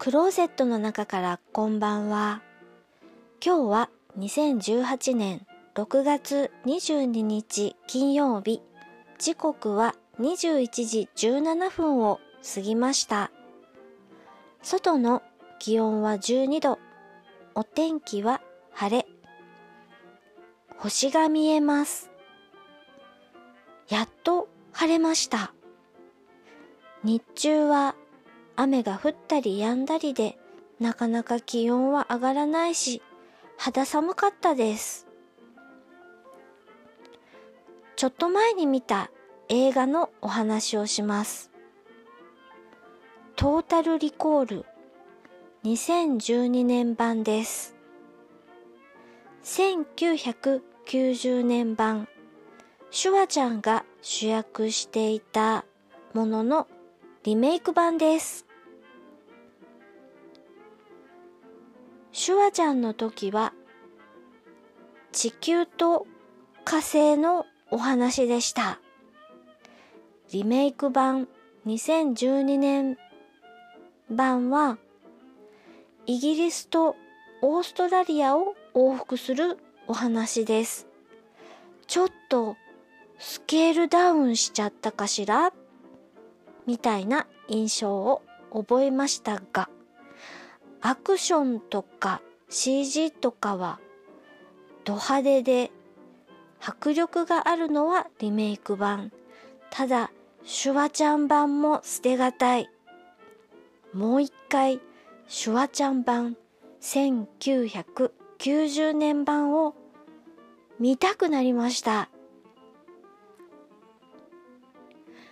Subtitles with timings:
[0.00, 2.40] クローゼットの中からこんばんは。
[3.44, 8.62] 今日は2018年6月22日金曜日。
[9.18, 12.18] 時刻は21時17分を
[12.54, 13.30] 過ぎました。
[14.62, 15.22] 外の
[15.58, 16.78] 気温は12度。
[17.54, 18.40] お天気は
[18.72, 19.06] 晴れ。
[20.78, 22.10] 星が見えます。
[23.90, 25.52] やっと晴れました。
[27.04, 27.94] 日中は
[28.62, 30.38] 雨が降ったり止んだりで、
[30.80, 33.00] なかなか気温は上がらないし、
[33.56, 35.06] 肌寒かったです。
[37.96, 39.10] ちょっと前に見た
[39.48, 41.50] 映画のお話をします。
[43.34, 44.66] トータルリコール
[45.64, 47.74] 2012年版です。
[49.42, 52.08] 1990年版、
[52.90, 55.64] シュワちゃんが主役していた
[56.12, 56.68] ものの
[57.22, 58.49] リメイク版です。
[62.12, 63.52] シュワちゃんの時は
[65.12, 66.06] 地球と
[66.64, 68.80] 火星のお話でした。
[70.32, 71.28] リメイク版
[71.66, 72.98] 2012年
[74.10, 74.78] 版は
[76.06, 76.96] イギリスと
[77.42, 80.88] オーストラリアを往復するお話です。
[81.86, 82.56] ちょっと
[83.18, 85.52] スケールダウンしちゃったかしら？
[86.66, 89.68] みたいな印象を覚えましたが、
[90.82, 93.78] アクションとか CG とかは
[94.84, 95.70] ド派手で
[96.60, 99.12] 迫力があるのはリメイク版。
[99.70, 100.10] ただ、
[100.44, 102.68] シュワちゃん版も捨てがたい。
[103.92, 104.80] もう一回、
[105.26, 106.36] シュワちゃん版
[106.80, 109.74] 1990年版を
[110.78, 112.08] 見たくなりました。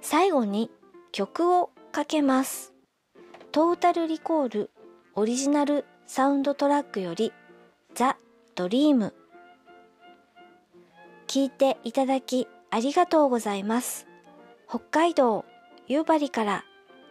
[0.00, 0.70] 最後に
[1.12, 2.72] 曲をかけます。
[3.52, 4.70] トータルリコール
[5.16, 7.32] オリジナルサウンドトラックより
[7.94, 8.16] ザ・
[8.54, 9.12] ドリーム
[11.26, 14.06] 聞いていただきありがとうございます。
[14.68, 15.44] 北海道
[15.88, 16.64] 夕張から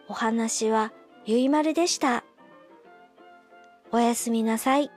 [0.08, 0.92] お話は
[1.26, 2.24] ゆいまるでした。
[3.92, 4.90] おやすみなさい。